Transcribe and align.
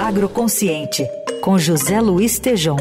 Agroconsciente, 0.00 1.06
com 1.42 1.58
José 1.58 2.00
Luiz 2.00 2.38
Tejom. 2.38 2.78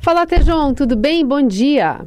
Fala, 0.00 0.26
Tejom, 0.26 0.74
tudo 0.74 0.94
bem? 0.94 1.26
Bom 1.26 1.40
dia. 1.40 2.06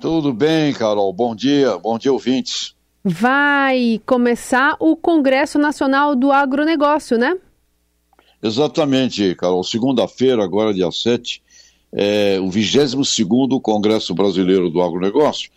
Tudo 0.00 0.32
bem, 0.32 0.72
Carol. 0.72 1.12
Bom 1.12 1.36
dia. 1.36 1.76
Bom 1.76 1.98
dia, 1.98 2.10
ouvintes. 2.10 2.74
Vai 3.04 4.00
começar 4.06 4.76
o 4.80 4.96
Congresso 4.96 5.58
Nacional 5.58 6.16
do 6.16 6.32
Agronegócio, 6.32 7.18
né? 7.18 7.36
Exatamente, 8.42 9.34
Carol. 9.34 9.62
Segunda-feira, 9.62 10.42
agora 10.42 10.72
dia 10.72 10.90
7, 10.90 11.42
é 11.92 12.40
o 12.40 12.48
22º 12.48 13.60
Congresso 13.60 14.14
Brasileiro 14.14 14.70
do 14.70 14.80
Agronegócio. 14.80 15.50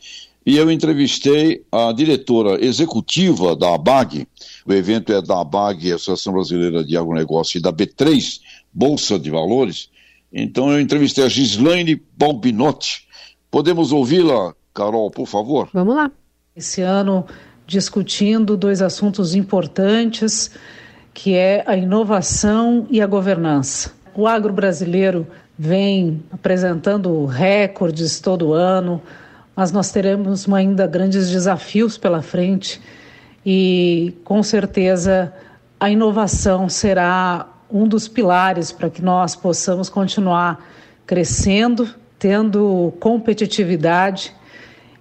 E 0.45 0.57
eu 0.57 0.69
entrevistei 0.69 1.65
a 1.71 1.91
diretora 1.91 2.63
executiva 2.63 3.55
da 3.55 3.73
ABAG, 3.73 4.27
o 4.63 4.71
evento 4.71 5.11
é 5.11 5.19
da 5.19 5.41
ABAG, 5.41 5.91
Associação 5.91 6.33
Brasileira 6.33 6.83
de 6.83 6.95
Agronegócio, 6.95 7.57
e 7.57 7.61
da 7.61 7.73
B3, 7.73 8.41
Bolsa 8.71 9.17
de 9.17 9.31
Valores. 9.31 9.89
Então 10.31 10.71
eu 10.71 10.79
entrevistei 10.79 11.23
a 11.23 11.29
Gislaine 11.29 11.99
Balbinotti. 12.15 13.07
Podemos 13.49 13.91
ouvi-la, 13.91 14.53
Carol, 14.71 15.09
por 15.09 15.25
favor? 15.25 15.67
Vamos 15.73 15.95
lá. 15.95 16.11
Esse 16.55 16.81
ano 16.81 17.25
discutindo 17.65 18.55
dois 18.55 18.81
assuntos 18.81 19.33
importantes, 19.33 20.51
que 21.13 21.33
é 21.33 21.63
a 21.65 21.75
inovação 21.75 22.85
e 22.91 23.01
a 23.01 23.07
governança. 23.07 23.91
O 24.13 24.27
agro 24.27 24.53
brasileiro 24.53 25.25
vem 25.57 26.21
apresentando 26.31 27.25
recordes 27.25 28.19
todo 28.19 28.53
ano, 28.53 29.01
mas 29.55 29.71
nós 29.71 29.91
teremos 29.91 30.51
ainda 30.51 30.85
grandes 30.85 31.29
desafios 31.29 31.97
pela 31.97 32.21
frente 32.21 32.81
e 33.45 34.13
com 34.23 34.43
certeza 34.43 35.33
a 35.79 35.89
inovação 35.89 36.67
será 36.67 37.47
um 37.71 37.87
dos 37.87 38.07
pilares 38.07 38.71
para 38.71 38.89
que 38.89 39.01
nós 39.01 39.35
possamos 39.35 39.89
continuar 39.89 40.63
crescendo, 41.05 41.89
tendo 42.17 42.93
competitividade 42.99 44.33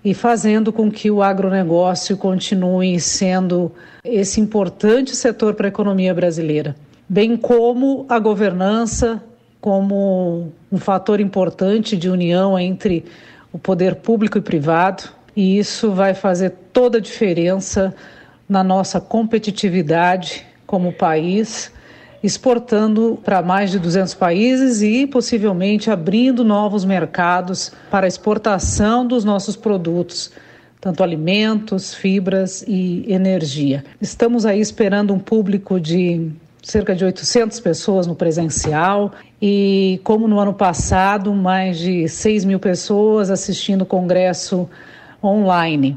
e 0.05 0.13
fazendo 0.13 0.73
com 0.73 0.91
que 0.91 1.11
o 1.11 1.23
agronegócio 1.23 2.17
continue 2.17 3.01
sendo 3.01 3.73
esse 4.05 4.41
importante 4.41 5.17
setor 5.17 5.55
para 5.55 5.67
a 5.67 5.69
economia 5.69 6.13
brasileira, 6.13 6.77
bem 7.09 7.37
como 7.37 8.05
a 8.09 8.19
governança 8.19 9.23
como 9.61 10.53
um 10.71 10.77
fator 10.77 11.21
importante 11.21 11.97
de 11.97 12.11
união 12.11 12.59
entre 12.59 13.07
o 13.55 13.59
poder 13.59 13.95
público 13.95 14.37
e 14.37 14.41
privado, 14.41 15.05
e 15.37 15.57
isso 15.57 15.93
vai 15.93 16.13
fazer 16.13 16.51
toda 16.73 16.99
a 16.99 17.01
diferença 17.01 17.95
na 18.49 18.65
nossa 18.65 19.01
competitividade 19.01 20.45
como 20.67 20.93
país, 20.93 21.71
exportando 22.21 23.17
para 23.25 23.43
mais 23.43 23.71
de 23.71 23.79
200 23.79 24.13
países 24.15 24.83
e 24.83 25.07
possivelmente 25.07 25.89
abrindo 25.89 26.43
novos 26.43 26.85
mercados 26.85 27.71
para 27.93 28.09
exportação 28.09 29.07
dos 29.07 29.25
nossos 29.25 29.55
produtos, 29.55 30.33
tanto 30.81 31.05
alimentos, 31.05 31.95
fibras 31.95 32.65
e 32.67 33.05
energia. 33.07 33.85
Estamos 34.01 34.45
aí 34.45 34.61
esperando 34.61 35.15
um 35.15 35.19
público 35.21 35.79
de 35.79 36.29
cerca 36.65 36.97
de 36.97 37.05
800 37.05 37.61
pessoas 37.61 38.07
no 38.07 38.17
presencial 38.17 39.13
e, 39.41 40.01
como 40.03 40.27
no 40.27 40.41
ano 40.41 40.55
passado, 40.55 41.33
mais 41.33 41.79
de 41.79 42.09
6 42.09 42.47
mil 42.47 42.59
pessoas 42.59 43.31
assistindo 43.31 43.83
o 43.83 43.87
congresso 43.87 44.69
online. 45.23 45.97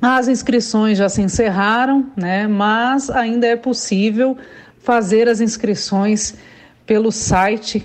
As 0.00 0.28
inscrições 0.28 0.96
já 0.98 1.08
se 1.08 1.22
encerraram, 1.22 2.06
né, 2.16 2.46
mas 2.46 3.10
ainda 3.10 3.46
é 3.46 3.56
possível 3.56 4.36
fazer 4.78 5.28
as 5.28 5.40
inscrições 5.40 6.34
pelo 6.86 7.10
site 7.10 7.84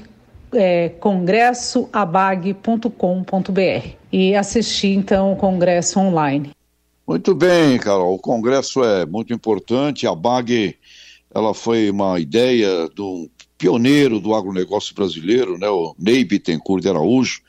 é, 0.54 0.90
congressoabag.com.br 1.00 3.88
e 4.12 4.36
assistir 4.36 4.94
então 4.94 5.34
o 5.34 5.36
congresso 5.36 6.00
online. 6.00 6.52
Muito 7.08 7.34
bem, 7.34 7.80
Carol. 7.80 8.14
O 8.14 8.20
congresso 8.20 8.84
é 8.84 9.04
muito 9.06 9.34
importante. 9.34 10.06
A 10.08 10.16
BAG 10.16 10.78
ela 11.34 11.54
foi 11.54 11.90
uma 11.90 12.20
ideia 12.20 12.88
do 12.90 13.30
pioneiro 13.58 14.20
do 14.20 14.36
agronegócio 14.36 14.94
brasileiro, 14.94 15.58
né, 15.58 15.70
o 15.70 15.96
Ney 15.98 16.24
Bittencourt 16.24 16.82
de 16.82 16.90
Araújo, 16.90 17.42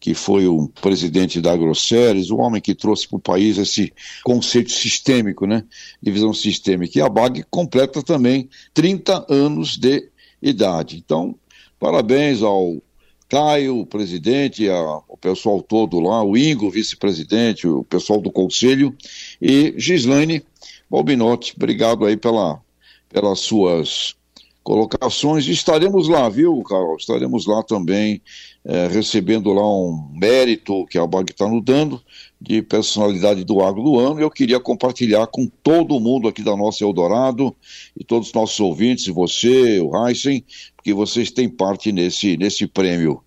que 0.00 0.14
foi 0.14 0.46
o 0.46 0.68
presidente 0.68 1.40
da 1.40 1.52
AgroSéries, 1.52 2.30
o 2.30 2.38
homem 2.38 2.60
que 2.60 2.74
trouxe 2.74 3.06
para 3.06 3.16
o 3.16 3.20
país 3.20 3.58
esse 3.58 3.92
conceito 4.24 4.72
sistêmico, 4.72 5.46
né, 5.46 5.64
de 6.02 6.10
visão 6.10 6.32
sistêmica. 6.32 6.98
E 6.98 7.02
a 7.02 7.08
BAG 7.08 7.44
completa 7.50 8.02
também 8.02 8.48
30 8.72 9.26
anos 9.28 9.76
de 9.76 10.08
idade. 10.42 10.96
Então, 10.96 11.34
parabéns 11.78 12.42
ao 12.42 12.82
Caio, 13.28 13.86
presidente, 13.86 14.68
a, 14.68 15.00
o 15.06 15.16
pessoal 15.16 15.62
todo 15.62 16.00
lá, 16.00 16.24
o 16.24 16.36
Ingo, 16.36 16.68
vice-presidente, 16.68 17.68
o 17.68 17.84
pessoal 17.84 18.20
do 18.20 18.32
conselho, 18.32 18.92
e 19.40 19.72
Gislaine 19.76 20.42
Balbinotti, 20.90 21.54
obrigado 21.56 22.04
aí 22.04 22.16
pela 22.16 22.60
pelas 23.10 23.40
suas 23.40 24.14
colocações. 24.62 25.46
Estaremos 25.46 26.08
lá, 26.08 26.28
viu, 26.28 26.62
Carol? 26.62 26.96
Estaremos 26.96 27.46
lá 27.46 27.62
também, 27.62 28.22
é, 28.64 28.86
recebendo 28.86 29.52
lá 29.52 29.66
um 29.68 30.10
mérito 30.12 30.86
que 30.86 30.98
a 30.98 31.06
BAG 31.06 31.30
está 31.30 31.48
nos 31.48 31.64
dando 31.64 32.00
de 32.40 32.62
personalidade 32.62 33.44
do 33.44 33.60
agro 33.62 33.82
do 33.82 33.98
ano. 33.98 34.20
Eu 34.20 34.30
queria 34.30 34.60
compartilhar 34.60 35.26
com 35.26 35.46
todo 35.62 36.00
mundo 36.00 36.28
aqui 36.28 36.42
da 36.42 36.56
nossa 36.56 36.84
Eldorado 36.84 37.54
e 37.98 38.04
todos 38.04 38.28
os 38.28 38.34
nossos 38.34 38.60
ouvintes, 38.60 39.06
e 39.06 39.12
você, 39.12 39.80
o 39.80 40.06
Heisen, 40.06 40.44
porque 40.76 40.94
vocês 40.94 41.30
têm 41.30 41.48
parte 41.48 41.92
nesse, 41.92 42.36
nesse 42.36 42.66
prêmio. 42.66 43.22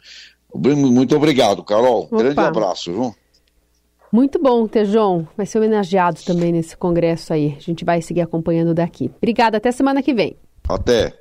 Muito 0.56 1.16
obrigado, 1.16 1.64
Carol. 1.64 2.04
Opa. 2.04 2.18
Grande 2.18 2.40
abraço, 2.40 2.92
viu? 2.92 3.16
Muito 4.14 4.38
bom, 4.38 4.68
Tejon. 4.68 5.26
Vai 5.36 5.48
ser 5.48 5.58
homenageado 5.58 6.22
também 6.24 6.52
nesse 6.52 6.78
congresso 6.78 7.34
aí. 7.34 7.56
A 7.58 7.60
gente 7.60 7.84
vai 7.84 8.00
seguir 8.00 8.22
acompanhando 8.22 8.72
daqui. 8.72 9.10
Obrigada, 9.18 9.58
até 9.58 9.72
semana 9.72 10.04
que 10.04 10.14
vem. 10.14 10.38
Até. 10.70 11.14